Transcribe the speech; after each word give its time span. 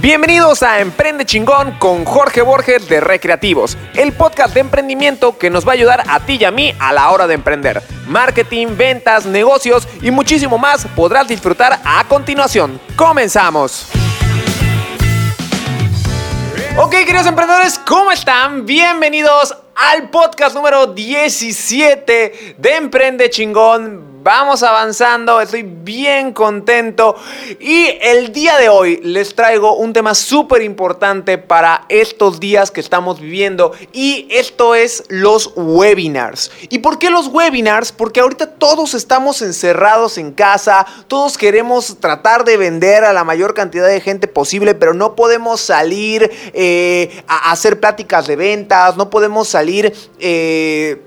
Bienvenidos 0.00 0.62
a 0.62 0.80
Emprende 0.80 1.26
Chingón 1.26 1.72
con 1.72 2.06
Jorge 2.06 2.40
Borges 2.40 2.88
de 2.88 3.00
Recreativos, 3.00 3.76
el 3.92 4.14
podcast 4.14 4.54
de 4.54 4.60
emprendimiento 4.60 5.36
que 5.36 5.50
nos 5.50 5.66
va 5.66 5.72
a 5.72 5.74
ayudar 5.74 6.04
a 6.08 6.20
ti 6.20 6.38
y 6.40 6.44
a 6.44 6.50
mí 6.50 6.72
a 6.78 6.90
la 6.94 7.10
hora 7.10 7.26
de 7.26 7.34
emprender. 7.34 7.82
Marketing, 8.06 8.68
ventas, 8.78 9.26
negocios 9.26 9.86
y 10.00 10.10
muchísimo 10.10 10.56
más 10.56 10.86
podrás 10.96 11.28
disfrutar 11.28 11.80
a 11.84 12.02
continuación. 12.08 12.80
Comenzamos. 12.96 13.88
Ok, 16.78 16.92
queridos 16.92 17.26
emprendedores, 17.26 17.78
¿cómo 17.78 18.10
están? 18.10 18.64
Bienvenidos 18.64 19.54
al 19.74 20.08
podcast 20.08 20.56
número 20.56 20.86
17 20.86 22.54
de 22.56 22.76
Emprende 22.76 23.28
Chingón 23.28 24.09
vamos 24.22 24.62
avanzando, 24.62 25.40
estoy 25.40 25.62
bien 25.62 26.32
contento 26.32 27.16
y 27.58 27.88
el 28.02 28.32
día 28.32 28.58
de 28.58 28.68
hoy 28.68 29.00
les 29.02 29.34
traigo 29.34 29.76
un 29.76 29.92
tema 29.92 30.14
súper 30.14 30.62
importante 30.62 31.38
para 31.38 31.86
estos 31.88 32.38
días 32.38 32.70
que 32.70 32.80
estamos 32.80 33.20
viviendo 33.20 33.72
y 33.92 34.28
esto 34.30 34.74
es 34.74 35.04
los 35.08 35.52
webinars. 35.56 36.50
¿Y 36.68 36.80
por 36.80 36.98
qué 36.98 37.10
los 37.10 37.28
webinars? 37.28 37.92
Porque 37.92 38.20
ahorita 38.20 38.50
todos 38.50 38.94
estamos 38.94 39.40
encerrados 39.42 40.18
en 40.18 40.32
casa, 40.32 40.86
todos 41.08 41.38
queremos 41.38 41.96
tratar 41.98 42.44
de 42.44 42.56
vender 42.56 43.04
a 43.04 43.12
la 43.12 43.24
mayor 43.24 43.54
cantidad 43.54 43.86
de 43.86 44.00
gente 44.00 44.28
posible, 44.28 44.74
pero 44.74 44.92
no 44.92 45.16
podemos 45.16 45.60
salir 45.60 46.30
eh, 46.52 47.22
a 47.26 47.52
hacer 47.52 47.80
pláticas 47.80 48.26
de 48.26 48.36
ventas, 48.36 48.96
no 48.96 49.08
podemos 49.08 49.48
salir... 49.48 49.94
Eh, 50.18 51.06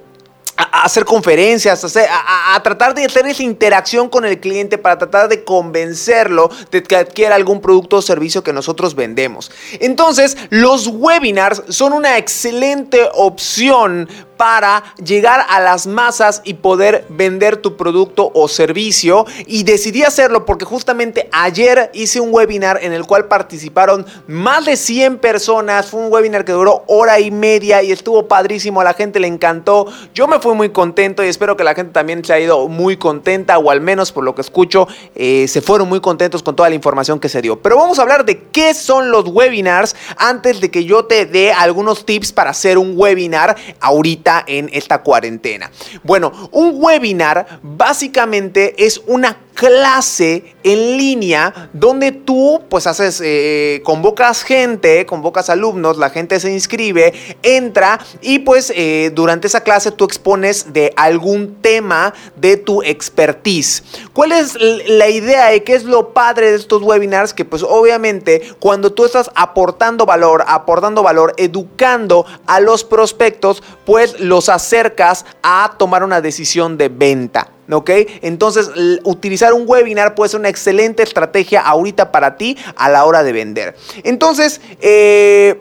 a, 0.57 0.83
hacer 0.83 1.05
conferencias, 1.05 1.83
a, 1.95 2.63
tratar 2.63 2.93
de 2.93 3.05
hacer 3.05 3.25
esa 3.27 3.43
interacción 3.43 4.09
con 4.09 4.25
el 4.25 4.39
cliente 4.39 4.77
para 4.77 4.97
tratar 4.97 5.29
de 5.29 5.43
convencerlo 5.43 6.49
de 6.71 6.83
que 6.83 6.95
adquiera 6.95 7.35
algún 7.35 7.61
producto 7.61 7.97
o 7.97 8.01
servicio 8.01 8.43
que 8.43 8.53
nosotros 8.53 8.95
vendemos. 8.95 9.51
Entonces, 9.79 10.37
los 10.49 10.87
webinars 10.87 11.63
son 11.69 11.93
una 11.93 12.17
excelente 12.17 13.01
opción 13.13 14.09
para 14.43 14.83
llegar 15.01 15.45
a 15.47 15.61
las 15.61 15.87
masas 15.87 16.41
y 16.43 16.55
poder 16.55 17.05
vender 17.07 17.55
tu 17.55 17.77
producto 17.77 18.29
o 18.33 18.49
servicio. 18.49 19.25
Y 19.47 19.63
decidí 19.63 20.03
hacerlo 20.03 20.45
porque 20.45 20.65
justamente 20.65 21.29
ayer 21.31 21.89
hice 21.93 22.19
un 22.19 22.33
webinar 22.33 22.77
en 22.81 22.91
el 22.91 23.05
cual 23.05 23.29
participaron 23.29 24.05
más 24.27 24.65
de 24.65 24.75
100 24.75 25.19
personas. 25.19 25.85
Fue 25.85 26.01
un 26.01 26.11
webinar 26.11 26.43
que 26.43 26.51
duró 26.51 26.83
hora 26.87 27.21
y 27.21 27.31
media 27.31 27.83
y 27.83 27.93
estuvo 27.93 28.27
padrísimo. 28.27 28.81
A 28.81 28.83
la 28.83 28.93
gente 28.93 29.21
le 29.21 29.27
encantó. 29.27 29.87
Yo 30.13 30.27
me 30.27 30.41
fui 30.41 30.55
muy 30.55 30.71
contento 30.71 31.23
y 31.23 31.29
espero 31.29 31.55
que 31.55 31.63
la 31.63 31.73
gente 31.73 31.93
también 31.93 32.25
se 32.25 32.33
haya 32.33 32.47
ido 32.47 32.67
muy 32.67 32.97
contenta 32.97 33.57
o 33.59 33.71
al 33.71 33.79
menos 33.79 34.11
por 34.11 34.25
lo 34.25 34.35
que 34.35 34.41
escucho 34.41 34.89
eh, 35.15 35.47
se 35.47 35.61
fueron 35.61 35.87
muy 35.87 36.01
contentos 36.01 36.43
con 36.43 36.53
toda 36.53 36.67
la 36.67 36.75
información 36.75 37.17
que 37.21 37.29
se 37.29 37.41
dio. 37.41 37.61
Pero 37.61 37.77
vamos 37.77 37.97
a 37.97 38.01
hablar 38.01 38.25
de 38.25 38.43
qué 38.51 38.73
son 38.73 39.09
los 39.09 39.25
webinars 39.25 39.95
antes 40.17 40.59
de 40.59 40.69
que 40.69 40.83
yo 40.83 41.05
te 41.05 41.25
dé 41.25 41.53
algunos 41.53 42.05
tips 42.05 42.33
para 42.33 42.49
hacer 42.49 42.77
un 42.77 42.91
webinar 42.97 43.55
ahorita 43.79 44.32
en 44.47 44.69
esta 44.73 45.01
cuarentena. 45.03 45.69
Bueno, 46.03 46.49
un 46.51 46.73
webinar 46.75 47.59
básicamente 47.61 48.85
es 48.85 49.01
una 49.05 49.37
clase 49.53 50.55
en 50.63 50.97
línea 50.97 51.69
donde 51.73 52.11
tú 52.11 52.61
pues 52.69 52.87
haces, 52.87 53.21
eh, 53.23 53.81
convocas 53.83 54.43
gente, 54.43 55.05
convocas 55.05 55.49
alumnos, 55.49 55.97
la 55.97 56.09
gente 56.09 56.39
se 56.39 56.51
inscribe, 56.51 57.13
entra 57.43 57.99
y 58.21 58.39
pues 58.39 58.71
eh, 58.75 59.11
durante 59.13 59.47
esa 59.47 59.61
clase 59.61 59.91
tú 59.91 60.05
expones 60.05 60.73
de 60.73 60.93
algún 60.95 61.55
tema 61.61 62.13
de 62.35 62.57
tu 62.57 62.81
expertise. 62.81 63.83
¿Cuál 64.13 64.31
es 64.31 64.57
la 64.59 65.09
idea 65.09 65.53
y 65.55 65.61
qué 65.61 65.75
es 65.75 65.83
lo 65.83 66.13
padre 66.13 66.51
de 66.51 66.57
estos 66.57 66.81
webinars? 66.81 67.33
Que 67.33 67.45
pues 67.45 67.63
obviamente 67.63 68.41
cuando 68.59 68.91
tú 68.91 69.05
estás 69.05 69.29
aportando 69.35 70.05
valor, 70.05 70.43
aportando 70.47 71.03
valor, 71.03 71.33
educando 71.37 72.25
a 72.45 72.59
los 72.59 72.83
prospectos, 72.83 73.63
pues 73.85 74.19
los 74.19 74.49
acercas 74.49 75.25
a 75.41 75.75
tomar 75.77 76.03
una 76.03 76.21
decisión 76.21 76.77
de 76.77 76.89
venta. 76.89 77.52
¿Ok? 77.73 77.89
Entonces, 78.21 78.69
utilizar 79.03 79.53
un 79.53 79.63
webinar 79.67 80.15
puede 80.15 80.29
ser 80.29 80.39
una 80.39 80.49
excelente 80.49 81.03
estrategia 81.03 81.61
ahorita 81.61 82.11
para 82.11 82.37
ti 82.37 82.57
a 82.75 82.89
la 82.89 83.05
hora 83.05 83.23
de 83.23 83.31
vender. 83.31 83.75
Entonces, 84.03 84.61
eh, 84.81 85.59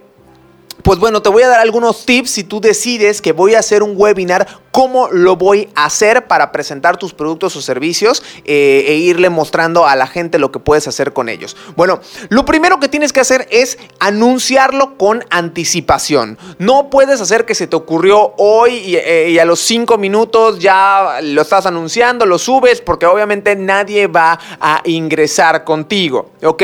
pues 0.82 0.98
bueno, 0.98 1.22
te 1.22 1.28
voy 1.28 1.42
a 1.44 1.48
dar 1.48 1.60
algunos 1.60 2.04
tips 2.06 2.30
si 2.30 2.44
tú 2.44 2.60
decides 2.60 3.22
que 3.22 3.32
voy 3.32 3.54
a 3.54 3.60
hacer 3.60 3.82
un 3.82 3.94
webinar 3.96 4.46
cómo 4.72 5.08
lo 5.10 5.36
voy 5.36 5.68
a 5.74 5.84
hacer 5.84 6.26
para 6.26 6.50
presentar 6.50 6.96
tus 6.96 7.12
productos 7.12 7.54
o 7.56 7.62
servicios 7.62 8.22
eh, 8.44 8.84
e 8.88 8.94
irle 8.94 9.30
mostrando 9.30 9.86
a 9.86 9.94
la 9.94 10.06
gente 10.06 10.38
lo 10.38 10.50
que 10.50 10.58
puedes 10.58 10.88
hacer 10.88 11.12
con 11.12 11.28
ellos. 11.28 11.56
Bueno, 11.76 12.00
lo 12.30 12.44
primero 12.44 12.80
que 12.80 12.88
tienes 12.88 13.12
que 13.12 13.20
hacer 13.20 13.46
es 13.50 13.78
anunciarlo 14.00 14.96
con 14.96 15.24
anticipación. 15.30 16.38
No 16.58 16.88
puedes 16.90 17.20
hacer 17.20 17.44
que 17.44 17.54
se 17.54 17.66
te 17.66 17.76
ocurrió 17.76 18.34
hoy 18.38 18.76
y, 18.76 18.96
eh, 18.96 19.38
a 19.40 19.44
los 19.44 19.60
cinco 19.60 19.98
minutos 19.98 20.58
ya 20.58 21.18
lo 21.22 21.42
estás 21.42 21.66
anunciando, 21.66 22.24
lo 22.24 22.38
subes, 22.38 22.80
porque 22.80 23.06
obviamente 23.06 23.54
nadie 23.54 24.06
va 24.06 24.38
a 24.58 24.80
ingresar 24.84 25.64
contigo, 25.64 26.30
¿ok? 26.42 26.62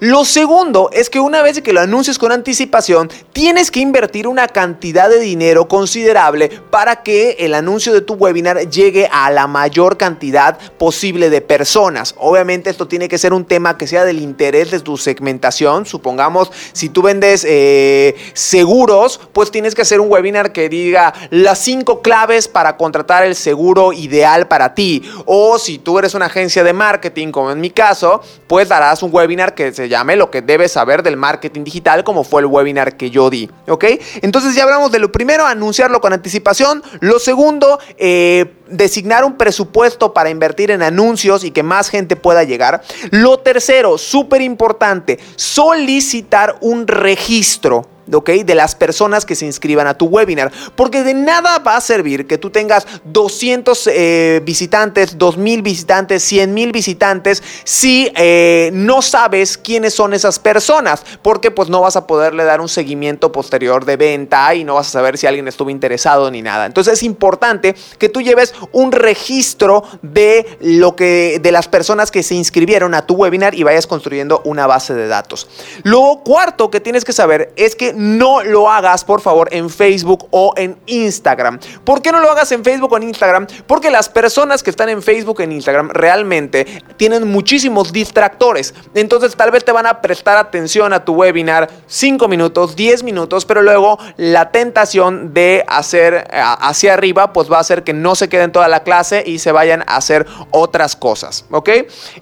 Lo 0.00 0.24
segundo 0.24 0.88
es 0.92 1.10
que 1.10 1.20
una 1.20 1.42
vez 1.42 1.60
que 1.60 1.74
lo 1.74 1.80
anuncies 1.80 2.18
con 2.18 2.32
anticipación, 2.32 3.10
tienes 3.32 3.70
que 3.70 3.80
invertir 3.80 4.26
una 4.26 4.48
cantidad 4.48 5.10
de 5.10 5.20
dinero 5.20 5.68
considerable 5.68 6.48
para 6.70 7.02
que 7.02 7.36
el 7.40 7.49
el 7.50 7.54
anuncio 7.54 7.92
de 7.92 8.00
tu 8.00 8.14
webinar 8.14 8.70
llegue 8.70 9.08
a 9.12 9.30
la 9.30 9.46
mayor 9.46 9.96
cantidad 9.96 10.58
posible 10.78 11.30
de 11.30 11.40
personas. 11.40 12.14
Obviamente 12.16 12.70
esto 12.70 12.86
tiene 12.86 13.08
que 13.08 13.18
ser 13.18 13.32
un 13.32 13.44
tema 13.44 13.76
que 13.76 13.86
sea 13.86 14.04
del 14.04 14.20
interés 14.20 14.70
de 14.70 14.80
tu 14.80 14.96
segmentación. 14.96 15.84
Supongamos, 15.84 16.50
si 16.72 16.88
tú 16.88 17.02
vendes 17.02 17.44
eh, 17.46 18.14
seguros, 18.34 19.20
pues 19.32 19.50
tienes 19.50 19.74
que 19.74 19.82
hacer 19.82 20.00
un 20.00 20.10
webinar 20.10 20.52
que 20.52 20.68
diga 20.68 21.12
las 21.30 21.58
cinco 21.58 22.02
claves 22.02 22.46
para 22.46 22.76
contratar 22.76 23.24
el 23.24 23.34
seguro 23.34 23.92
ideal 23.92 24.46
para 24.46 24.74
ti. 24.74 25.02
O 25.26 25.58
si 25.58 25.78
tú 25.78 25.98
eres 25.98 26.14
una 26.14 26.26
agencia 26.26 26.62
de 26.62 26.72
marketing, 26.72 27.32
como 27.32 27.50
en 27.50 27.60
mi 27.60 27.70
caso, 27.70 28.22
pues 28.46 28.68
darás 28.68 29.02
un 29.02 29.10
webinar 29.12 29.54
que 29.54 29.72
se 29.72 29.88
llame 29.88 30.16
lo 30.16 30.30
que 30.30 30.42
debes 30.42 30.72
saber 30.72 31.02
del 31.02 31.16
marketing 31.16 31.64
digital, 31.64 32.04
como 32.04 32.22
fue 32.22 32.42
el 32.42 32.46
webinar 32.46 32.96
que 32.96 33.10
yo 33.10 33.28
di. 33.28 33.50
¿Ok? 33.66 33.84
Entonces 34.22 34.54
ya 34.54 34.62
hablamos 34.62 34.92
de 34.92 35.00
lo 35.00 35.10
primero, 35.10 35.44
anunciarlo 35.46 36.00
con 36.00 36.12
anticipación. 36.12 36.82
Lo 37.00 37.18
segundo, 37.18 37.39
Segundo, 37.40 37.80
eh, 37.96 38.52
designar 38.68 39.24
un 39.24 39.38
presupuesto 39.38 40.12
para 40.12 40.28
invertir 40.28 40.70
en 40.70 40.82
anuncios 40.82 41.42
y 41.42 41.52
que 41.52 41.62
más 41.62 41.88
gente 41.88 42.14
pueda 42.14 42.44
llegar. 42.44 42.82
Lo 43.12 43.38
tercero, 43.38 43.96
súper 43.96 44.42
importante, 44.42 45.18
solicitar 45.36 46.58
un 46.60 46.86
registro 46.86 47.88
de 48.10 48.54
las 48.54 48.74
personas 48.74 49.24
que 49.24 49.34
se 49.34 49.46
inscriban 49.46 49.86
a 49.86 49.94
tu 49.94 50.06
webinar. 50.06 50.52
Porque 50.76 51.02
de 51.02 51.14
nada 51.14 51.58
va 51.58 51.76
a 51.76 51.80
servir 51.80 52.26
que 52.26 52.38
tú 52.38 52.50
tengas 52.50 52.86
200 53.04 53.88
eh, 53.92 54.42
visitantes, 54.44 55.16
2000 55.18 55.62
visitantes, 55.62 56.22
100 56.22 56.54
mil 56.54 56.72
visitantes 56.72 57.42
si 57.64 58.12
eh, 58.16 58.70
no 58.72 59.02
sabes 59.02 59.56
quiénes 59.56 59.94
son 59.94 60.14
esas 60.14 60.38
personas. 60.38 61.04
Porque 61.22 61.50
pues 61.50 61.68
no 61.68 61.80
vas 61.80 61.96
a 61.96 62.06
poderle 62.06 62.44
dar 62.44 62.60
un 62.60 62.68
seguimiento 62.68 63.32
posterior 63.32 63.84
de 63.84 63.96
venta 63.96 64.54
y 64.54 64.64
no 64.64 64.74
vas 64.74 64.88
a 64.88 64.90
saber 64.90 65.18
si 65.18 65.26
alguien 65.26 65.48
estuvo 65.48 65.70
interesado 65.70 66.30
ni 66.30 66.42
nada. 66.42 66.66
Entonces 66.66 66.94
es 66.94 67.02
importante 67.02 67.74
que 67.98 68.08
tú 68.08 68.20
lleves 68.20 68.54
un 68.72 68.92
registro 68.92 69.84
de 70.02 70.58
lo 70.60 70.96
que 70.96 71.38
de 71.40 71.52
las 71.52 71.68
personas 71.68 72.10
que 72.10 72.22
se 72.22 72.34
inscribieron 72.34 72.94
a 72.94 73.06
tu 73.06 73.14
webinar 73.14 73.54
y 73.54 73.62
vayas 73.62 73.86
construyendo 73.86 74.42
una 74.44 74.66
base 74.66 74.94
de 74.94 75.06
datos. 75.06 75.48
Lo 75.82 76.20
cuarto 76.24 76.70
que 76.70 76.80
tienes 76.80 77.04
que 77.04 77.12
saber 77.12 77.52
es 77.56 77.76
que 77.76 77.92
no 78.00 78.42
lo 78.42 78.70
hagas, 78.70 79.04
por 79.04 79.20
favor, 79.20 79.48
en 79.52 79.68
Facebook 79.68 80.26
o 80.30 80.54
en 80.56 80.78
Instagram. 80.86 81.60
¿Por 81.84 82.00
qué 82.00 82.12
no 82.12 82.20
lo 82.20 82.30
hagas 82.30 82.50
en 82.50 82.64
Facebook 82.64 82.90
o 82.90 82.96
en 82.96 83.02
Instagram? 83.02 83.46
Porque 83.66 83.90
las 83.90 84.08
personas 84.08 84.62
que 84.62 84.70
están 84.70 84.88
en 84.88 85.02
Facebook 85.02 85.38
o 85.38 85.42
en 85.42 85.52
Instagram 85.52 85.90
realmente 85.90 86.66
tienen 86.96 87.28
muchísimos 87.28 87.92
distractores. 87.92 88.72
Entonces 88.94 89.36
tal 89.36 89.50
vez 89.50 89.66
te 89.66 89.72
van 89.72 89.84
a 89.84 90.00
prestar 90.00 90.38
atención 90.38 90.94
a 90.94 91.04
tu 91.04 91.12
webinar 91.12 91.68
5 91.88 92.26
minutos, 92.26 92.74
10 92.74 93.02
minutos, 93.02 93.44
pero 93.44 93.60
luego 93.60 93.98
la 94.16 94.50
tentación 94.50 95.34
de 95.34 95.62
hacer 95.68 96.26
eh, 96.32 96.40
hacia 96.42 96.94
arriba 96.94 97.34
pues 97.34 97.52
va 97.52 97.58
a 97.58 97.60
hacer 97.60 97.84
que 97.84 97.92
no 97.92 98.14
se 98.14 98.30
queden 98.30 98.50
toda 98.50 98.68
la 98.68 98.82
clase 98.82 99.22
y 99.26 99.40
se 99.40 99.52
vayan 99.52 99.82
a 99.82 99.96
hacer 99.96 100.26
otras 100.52 100.96
cosas. 100.96 101.44
¿Ok? 101.50 101.68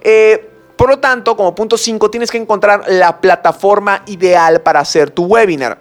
Eh, 0.01 0.58
por 0.79 0.87
lo 0.87 0.99
tanto, 0.99 1.35
como 1.35 1.53
punto 1.53 1.77
5, 1.77 2.09
tienes 2.09 2.31
que 2.31 2.37
encontrar 2.37 2.85
la 2.87 3.19
plataforma 3.19 4.01
ideal 4.05 4.61
para 4.61 4.79
hacer 4.79 5.11
tu 5.11 5.25
webinar. 5.25 5.77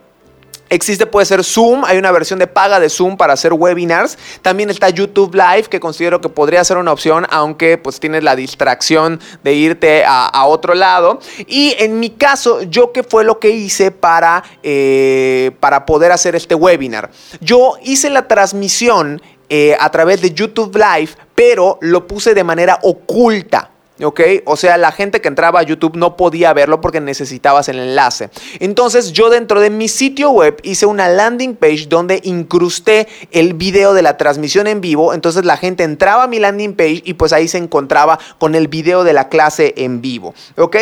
Existe, 0.70 1.06
puede 1.06 1.24
ser 1.24 1.44
Zoom, 1.44 1.84
hay 1.84 1.98
una 1.98 2.10
versión 2.10 2.40
de 2.40 2.48
paga 2.48 2.80
de 2.80 2.90
Zoom 2.90 3.16
para 3.16 3.34
hacer 3.34 3.52
webinars. 3.52 4.18
También 4.42 4.70
está 4.70 4.88
YouTube 4.88 5.36
Live, 5.36 5.68
que 5.70 5.78
considero 5.78 6.20
que 6.20 6.28
podría 6.28 6.64
ser 6.64 6.78
una 6.78 6.90
opción, 6.90 7.28
aunque 7.30 7.78
pues 7.78 8.00
tienes 8.00 8.24
la 8.24 8.34
distracción 8.34 9.20
de 9.44 9.54
irte 9.54 10.02
a, 10.04 10.44
otro 10.46 10.74
lado. 10.74 11.20
Y 11.46 11.76
en 11.78 12.00
mi 12.00 12.10
caso, 12.10 12.62
yo 12.62 12.90
qué 12.90 13.04
fue 13.04 13.22
lo 13.22 13.38
que 13.38 13.50
hice 13.50 13.92
para, 13.92 14.42
eh, 14.64 15.52
para 15.60 15.86
poder 15.86 16.10
hacer 16.10 16.34
este 16.34 16.56
webinar. 16.56 17.12
Yo 17.40 17.74
hice 17.84 18.10
la 18.10 18.26
transmisión 18.26 19.22
eh, 19.48 19.76
a 19.78 19.90
través 19.92 20.20
de 20.22 20.32
YouTube 20.32 20.74
Live, 20.74 21.12
pero 21.36 21.78
lo 21.82 22.08
puse 22.08 22.34
de 22.34 22.42
manera 22.42 22.80
oculta. 22.82 23.70
¿Ok? 24.02 24.20
O 24.44 24.56
sea, 24.56 24.76
la 24.76 24.92
gente 24.92 25.20
que 25.20 25.28
entraba 25.28 25.60
a 25.60 25.62
YouTube 25.62 25.96
no 25.96 26.16
podía 26.16 26.52
verlo 26.52 26.80
porque 26.80 27.00
necesitabas 27.00 27.68
el 27.68 27.78
enlace. 27.78 28.30
Entonces 28.60 29.12
yo 29.12 29.30
dentro 29.30 29.60
de 29.60 29.70
mi 29.70 29.88
sitio 29.88 30.30
web 30.30 30.58
hice 30.62 30.86
una 30.86 31.08
landing 31.08 31.56
page 31.56 31.86
donde 31.88 32.20
incrusté 32.24 33.08
el 33.32 33.54
video 33.54 33.94
de 33.94 34.02
la 34.02 34.16
transmisión 34.16 34.66
en 34.66 34.80
vivo. 34.80 35.14
Entonces 35.14 35.44
la 35.44 35.56
gente 35.56 35.84
entraba 35.84 36.24
a 36.24 36.26
mi 36.26 36.38
landing 36.38 36.74
page 36.74 37.02
y 37.04 37.14
pues 37.14 37.32
ahí 37.32 37.48
se 37.48 37.58
encontraba 37.58 38.18
con 38.38 38.54
el 38.54 38.68
video 38.68 39.04
de 39.04 39.12
la 39.12 39.28
clase 39.28 39.74
en 39.76 40.00
vivo, 40.00 40.34
¿ok? 40.56 40.76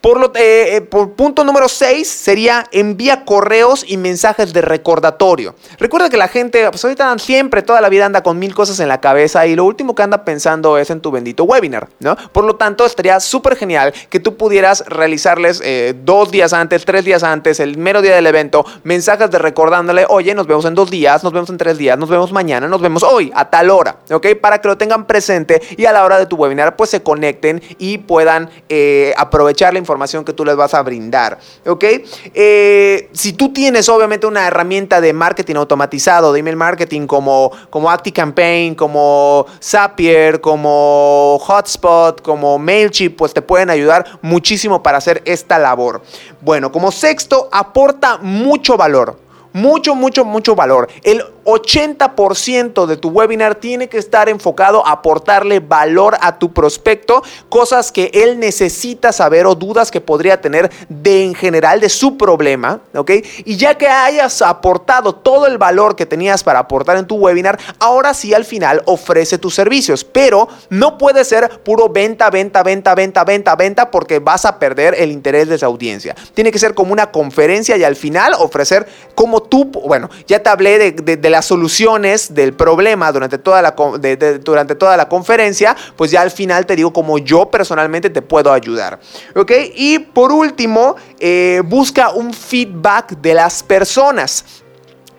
Por, 0.00 0.20
lo, 0.20 0.26
eh, 0.34 0.76
eh, 0.76 0.80
por 0.80 1.12
punto 1.12 1.44
número 1.44 1.68
6 1.68 2.06
sería 2.08 2.66
envía 2.72 3.24
correos 3.24 3.84
y 3.86 3.96
mensajes 3.96 4.52
de 4.52 4.62
recordatorio. 4.62 5.54
Recuerda 5.78 6.10
que 6.10 6.16
la 6.16 6.28
gente, 6.28 6.68
pues 6.70 6.84
ahorita 6.84 7.16
siempre, 7.18 7.62
toda 7.62 7.80
la 7.80 7.88
vida 7.88 8.06
anda 8.06 8.22
con 8.22 8.38
mil 8.38 8.54
cosas 8.54 8.80
en 8.80 8.88
la 8.88 9.00
cabeza 9.00 9.46
y 9.46 9.54
lo 9.54 9.64
último 9.64 9.94
que 9.94 10.02
anda 10.02 10.24
pensando 10.24 10.78
es 10.78 10.90
en 10.90 11.00
tu 11.00 11.10
bendito 11.10 11.44
webinar, 11.44 11.88
¿no? 12.00 12.16
Por 12.32 12.44
lo 12.44 12.55
tanto, 12.56 12.86
estaría 12.86 13.20
súper 13.20 13.56
genial 13.56 13.92
que 14.10 14.20
tú 14.20 14.36
pudieras 14.36 14.84
realizarles 14.86 15.60
eh, 15.64 15.94
dos 16.04 16.30
días 16.30 16.52
antes, 16.52 16.84
tres 16.84 17.04
días 17.04 17.22
antes, 17.22 17.60
el 17.60 17.78
mero 17.78 18.02
día 18.02 18.14
del 18.14 18.26
evento, 18.26 18.64
mensajes 18.84 19.30
de 19.30 19.38
recordándole, 19.38 20.06
oye, 20.08 20.34
nos 20.34 20.46
vemos 20.46 20.64
en 20.64 20.74
dos 20.74 20.90
días, 20.90 21.22
nos 21.24 21.32
vemos 21.32 21.50
en 21.50 21.58
tres 21.58 21.78
días, 21.78 21.98
nos 21.98 22.08
vemos 22.08 22.32
mañana, 22.32 22.68
nos 22.68 22.80
vemos 22.80 23.02
hoy, 23.02 23.32
a 23.34 23.48
tal 23.50 23.70
hora, 23.70 23.96
¿ok? 24.10 24.26
Para 24.40 24.60
que 24.60 24.68
lo 24.68 24.76
tengan 24.76 25.06
presente 25.06 25.60
y 25.76 25.84
a 25.86 25.92
la 25.92 26.04
hora 26.04 26.18
de 26.18 26.26
tu 26.26 26.36
webinar, 26.36 26.76
pues 26.76 26.90
se 26.90 27.02
conecten 27.02 27.62
y 27.78 27.98
puedan 27.98 28.50
eh, 28.68 29.12
aprovechar 29.16 29.72
la 29.72 29.78
información 29.78 30.24
que 30.24 30.32
tú 30.32 30.44
les 30.44 30.56
vas 30.56 30.74
a 30.74 30.82
brindar, 30.82 31.38
¿ok? 31.66 31.84
Eh, 32.34 33.08
si 33.12 33.32
tú 33.32 33.52
tienes 33.52 33.88
obviamente 33.88 34.26
una 34.26 34.46
herramienta 34.46 35.00
de 35.00 35.12
marketing 35.12 35.56
automatizado, 35.56 36.32
de 36.32 36.40
email 36.40 36.56
marketing 36.56 37.06
como, 37.06 37.50
como 37.70 37.90
ActiCampaign, 37.90 38.74
como 38.74 39.46
Zapier, 39.62 40.40
como 40.40 41.38
Hotspot, 41.40 42.22
como 42.22 42.45
MailChimp, 42.58 43.16
pues 43.16 43.34
te 43.34 43.42
pueden 43.42 43.70
ayudar 43.70 44.18
muchísimo 44.22 44.82
para 44.82 44.98
hacer 44.98 45.22
esta 45.24 45.58
labor. 45.58 46.02
Bueno, 46.40 46.72
como 46.72 46.90
sexto, 46.92 47.48
aporta 47.52 48.18
mucho 48.18 48.76
valor. 48.76 49.25
Mucho, 49.56 49.94
mucho, 49.94 50.26
mucho 50.26 50.54
valor. 50.54 50.86
El 51.02 51.24
80% 51.46 52.84
de 52.84 52.98
tu 52.98 53.08
webinar 53.08 53.54
tiene 53.54 53.88
que 53.88 53.96
estar 53.96 54.28
enfocado 54.28 54.86
a 54.86 54.90
aportarle 54.90 55.60
valor 55.60 56.18
a 56.20 56.38
tu 56.38 56.52
prospecto, 56.52 57.22
cosas 57.48 57.90
que 57.90 58.10
él 58.12 58.38
necesita 58.38 59.12
saber 59.12 59.46
o 59.46 59.54
dudas 59.54 59.90
que 59.90 60.02
podría 60.02 60.42
tener 60.42 60.70
de 60.90 61.24
en 61.24 61.34
general 61.34 61.80
de 61.80 61.88
su 61.88 62.18
problema. 62.18 62.80
Y 63.46 63.56
ya 63.56 63.78
que 63.78 63.88
hayas 63.88 64.42
aportado 64.42 65.14
todo 65.14 65.46
el 65.46 65.56
valor 65.56 65.96
que 65.96 66.04
tenías 66.04 66.44
para 66.44 66.58
aportar 66.58 66.98
en 66.98 67.06
tu 67.06 67.16
webinar, 67.16 67.58
ahora 67.78 68.12
sí 68.12 68.34
al 68.34 68.44
final 68.44 68.82
ofrece 68.84 69.38
tus 69.38 69.54
servicios, 69.54 70.04
pero 70.04 70.48
no 70.68 70.98
puede 70.98 71.24
ser 71.24 71.62
puro 71.62 71.88
venta, 71.88 72.28
venta, 72.28 72.62
venta, 72.62 72.94
venta, 72.94 73.24
venta, 73.24 73.56
venta, 73.56 73.90
porque 73.90 74.18
vas 74.18 74.44
a 74.44 74.58
perder 74.58 74.94
el 74.98 75.10
interés 75.10 75.48
de 75.48 75.54
esa 75.54 75.64
audiencia. 75.64 76.14
Tiene 76.34 76.52
que 76.52 76.58
ser 76.58 76.74
como 76.74 76.92
una 76.92 77.10
conferencia 77.10 77.74
y 77.78 77.84
al 77.84 77.96
final 77.96 78.34
ofrecer 78.34 78.86
como 79.14 79.45
tú, 79.46 79.64
bueno, 79.66 80.10
ya 80.26 80.42
te 80.42 80.50
hablé 80.50 80.92
de, 80.92 81.16
de 81.16 81.30
la 81.30 81.36
las 81.36 81.44
soluciones 81.44 82.32
del 82.34 82.54
problema 82.54 83.12
durante 83.12 83.36
toda 83.36 83.60
la, 83.60 83.74
durante 84.42 84.74
toda 84.74 84.96
la 84.96 85.06
conferencia, 85.06 85.76
pues 85.94 86.10
ya 86.10 86.22
al 86.22 86.30
final 86.30 86.64
te 86.64 86.74
digo 86.74 86.94
como 86.94 87.18
yo 87.18 87.50
personalmente 87.50 88.08
te 88.08 88.22
puedo 88.22 88.50
ayudar. 88.50 88.98
¿Ok? 89.34 89.52
Y 89.74 89.98
por 89.98 90.32
último, 90.32 90.96
eh, 91.20 91.60
busca 91.66 92.08
un 92.08 92.32
feedback 92.32 93.18
de 93.20 93.34
las 93.34 93.62
personas 93.62 94.64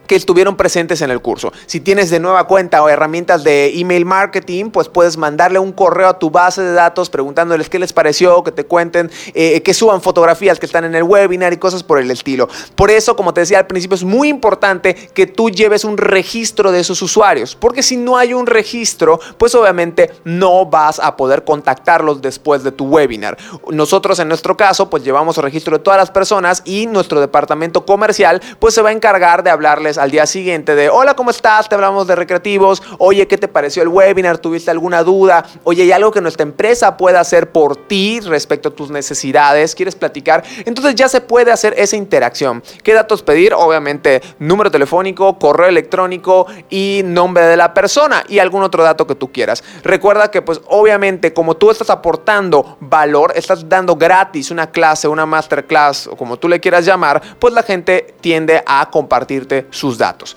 que 0.07 0.15
estuvieron 0.15 0.56
presentes 0.56 1.01
en 1.01 1.12
el 1.12 1.21
curso. 1.21 1.51
Si 1.65 1.80
tienes 1.80 2.09
de 2.09 2.19
nueva 2.19 2.48
cuenta 2.48 2.81
o 2.81 2.89
herramientas 2.89 3.44
de 3.44 3.80
email 3.80 4.06
marketing, 4.06 4.71
pues 4.71 4.89
puedes 4.89 5.18
mandarle 5.18 5.59
un 5.59 5.71
correo 5.71 6.07
a 6.07 6.19
tu 6.19 6.31
base 6.31 6.62
de 6.62 6.74
datos 6.74 7.09
preguntándoles 7.09 7.69
qué 7.69 7.80
les 7.80 7.94
pareció, 7.94 8.44
que 8.44 8.51
te 8.51 8.65
cuenten, 8.65 9.12
eh, 9.33 9.62
que 9.62 9.74
suban 9.74 10.01
fotografías 10.01 10.59
que 10.59 10.65
están 10.65 10.86
en 10.86 10.95
el 10.95 11.04
webinar 11.04 11.54
y 11.54 11.57
cosas 11.57 11.83
por 11.83 12.00
el 12.00 12.09
estilo. 12.09 12.48
Por 12.75 12.89
eso, 12.89 13.15
como 13.15 13.33
te 13.33 13.42
decía 13.42 13.59
al 13.59 13.68
principio, 13.68 13.95
es 13.95 14.04
muy 14.04 14.30
importante 14.30 14.95
que 14.95 15.27
tú 15.27 15.50
lleves 15.50 15.83
un 15.83 15.98
registro 15.98 16.71
de 16.71 16.80
esos 16.80 17.01
usuarios, 17.01 17.56
porque 17.56 17.83
si 17.83 17.98
no 17.98 18.18
hay 18.18 18.33
un 18.33 18.48
registro, 18.48 19.19
pues 19.38 19.53
obviamente 19.56 20.12
no 20.24 20.65
vas 20.65 21.00
a 21.00 21.15
poder 21.18 21.44
contactarlos 21.44 22.21
después 22.21 22.63
de 22.63 22.71
tu 22.71 22.86
webinar. 22.86 23.38
Nosotros 23.71 24.19
en 24.19 24.27
nuestro 24.27 24.56
caso, 24.56 24.89
pues 24.89 25.03
llevamos 25.03 25.38
registro 25.38 25.77
de 25.77 25.83
todas 25.83 26.00
las 26.00 26.12
personas 26.12 26.62
y 26.65 26.86
nuestro 26.88 27.19
departamento 27.19 27.86
comercial, 27.86 28.42
pues 28.60 28.74
se 28.74 28.81
va 28.81 28.89
a 28.89 28.94
encargar 28.94 29.44
de 29.44 29.50
hablarles 29.50 29.97
al 29.98 30.12
día 30.12 30.26
siguiente 30.26 30.76
de, 30.76 30.90
hola, 30.90 31.16
¿cómo 31.16 31.32
estás? 31.32 31.70
Te 31.70 31.76
hablamos 31.76 32.08
de 32.08 32.16
recreativos, 32.16 32.82
oye, 33.00 33.28
¿qué 33.28 33.38
te 33.38 33.48
pareció 33.48 33.84
el 33.84 33.90
webinar? 33.90 34.38
¿Tuviste 34.38 34.72
alguna 34.72 35.04
duda? 35.04 35.46
Oye, 35.64 35.84
¿hay 35.84 35.92
algo 35.92 36.12
que 36.12 36.22
nuestra 36.22 36.44
empresa 36.44 36.98
pueda 36.98 37.20
hacer 37.20 37.52
por 37.52 37.76
ti 37.76 38.20
respecto 38.22 38.70
a 38.70 38.72
tus 38.72 38.90
necesidades? 38.90 39.76
¿Quieres 39.76 39.96
platicar? 39.96 40.44
Entonces 40.66 40.96
ya 40.96 41.10
se 41.10 41.22
puede 41.22 41.52
hacer 41.52 41.74
esa 41.78 41.96
interacción. 41.96 42.64
¿Qué 42.84 42.94
datos 42.94 43.24
pedir? 43.24 43.54
Obviamente, 43.54 44.22
número 44.40 44.72
telefónico, 44.72 45.38
correo 45.40 45.68
electrónico 45.68 46.48
y 46.70 47.02
nombre 47.04 47.46
de 47.46 47.58
la 47.58 47.74
persona 47.74 48.24
y 48.28 48.40
algún 48.40 48.64
otro 48.64 48.84
dato 48.84 49.08
que 49.08 49.16
tú 49.16 49.32
quieras. 49.32 49.64
Recuerda 49.84 50.30
que 50.32 50.42
pues 50.42 50.62
obviamente 50.68 51.34
como 51.34 51.56
tú 51.56 51.72
estás 51.72 51.90
aportando 51.90 52.78
valor, 52.80 53.34
estás 53.36 53.68
dando 53.68 53.96
gratis 53.96 54.52
una 54.52 54.72
clase, 54.72 55.08
una 55.08 55.26
masterclass 55.26 56.08
o 56.08 56.16
como 56.16 56.38
tú 56.38 56.48
le 56.48 56.60
quieras 56.60 56.86
llamar, 56.86 57.22
pues 57.40 57.54
la 57.54 57.64
gente 57.64 58.16
tiende 58.22 58.64
a 58.66 58.90
compartirte 58.90 59.68
su 59.70 59.87
datos. 59.95 60.36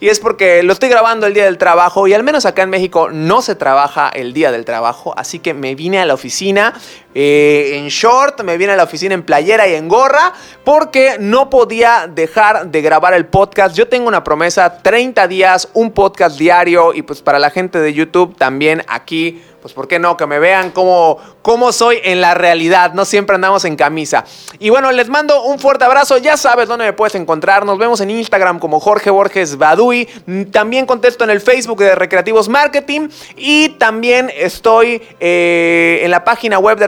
Y 0.00 0.08
es 0.08 0.20
porque 0.20 0.62
lo 0.62 0.72
estoy 0.72 0.88
grabando 0.88 1.26
el 1.26 1.32
día 1.32 1.44
del 1.44 1.58
trabajo 1.58 2.06
y 2.08 2.12
al 2.12 2.24
menos 2.24 2.44
acá 2.44 2.62
en 2.62 2.70
México 2.70 3.08
no 3.10 3.40
se 3.40 3.54
trabaja 3.54 4.10
el 4.10 4.32
día 4.32 4.50
del 4.50 4.64
trabajo, 4.64 5.14
así 5.16 5.38
que 5.38 5.54
me 5.54 5.74
vine 5.74 6.00
a 6.00 6.04
la 6.04 6.14
oficina 6.14 6.74
eh, 7.14 7.72
en 7.74 7.88
short, 7.88 8.42
me 8.42 8.56
vine 8.56 8.72
a 8.72 8.76
la 8.76 8.84
oficina 8.84 9.14
en 9.14 9.22
playera 9.22 9.68
y 9.68 9.74
en 9.74 9.88
gorra 9.88 10.32
porque 10.64 11.16
no 11.20 11.48
podía 11.48 12.08
dejar 12.12 12.66
de 12.68 12.82
grabar 12.82 13.14
el 13.14 13.26
podcast. 13.26 13.76
Yo 13.76 13.88
tengo 13.88 14.08
una 14.08 14.24
promesa, 14.24 14.82
30 14.82 15.28
días, 15.28 15.68
un 15.74 15.92
podcast 15.92 16.38
diario 16.38 16.92
y 16.92 17.02
pues 17.02 17.22
para 17.22 17.38
la 17.38 17.50
gente 17.50 17.80
de 17.80 17.92
YouTube 17.92 18.36
también 18.36 18.82
aquí 18.88 19.42
pues 19.64 19.72
¿por 19.72 19.88
qué 19.88 19.98
no? 19.98 20.18
Que 20.18 20.26
me 20.26 20.38
vean 20.38 20.72
cómo, 20.72 21.18
cómo 21.40 21.72
soy 21.72 21.98
en 22.04 22.20
la 22.20 22.34
realidad, 22.34 22.92
no 22.92 23.06
siempre 23.06 23.36
andamos 23.36 23.64
en 23.64 23.76
camisa. 23.76 24.26
Y 24.58 24.68
bueno, 24.68 24.92
les 24.92 25.08
mando 25.08 25.42
un 25.42 25.58
fuerte 25.58 25.86
abrazo, 25.86 26.18
ya 26.18 26.36
sabes 26.36 26.68
dónde 26.68 26.84
me 26.84 26.92
puedes 26.92 27.14
encontrar, 27.14 27.64
nos 27.64 27.78
vemos 27.78 28.02
en 28.02 28.10
Instagram 28.10 28.58
como 28.58 28.78
Jorge 28.78 29.08
Borges 29.08 29.56
Badui, 29.56 30.06
también 30.52 30.84
contesto 30.84 31.24
en 31.24 31.30
el 31.30 31.40
Facebook 31.40 31.78
de 31.78 31.94
Recreativos 31.94 32.50
Marketing 32.50 33.08
y 33.36 33.70
también 33.70 34.30
estoy 34.36 35.00
eh, 35.18 36.00
en 36.02 36.10
la 36.10 36.24
página 36.24 36.58
web 36.58 36.76
de 36.76 36.86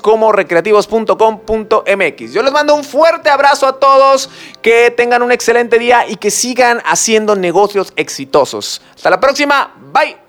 Como 0.00 0.32
recreativos.com.mx. 0.32 2.32
Yo 2.32 2.42
les 2.42 2.52
mando 2.52 2.74
un 2.74 2.84
fuerte 2.84 3.30
abrazo 3.30 3.66
a 3.66 3.78
todos, 3.78 4.30
que 4.62 4.90
tengan 4.90 5.22
un 5.22 5.32
excelente 5.32 5.78
día 5.78 6.08
y 6.08 6.16
que 6.16 6.30
sigan 6.30 6.80
haciendo 6.84 7.36
negocios 7.36 7.92
exitosos. 7.96 8.80
Hasta 8.94 9.10
la 9.10 9.20
próxima, 9.20 9.74
bye. 9.92 10.25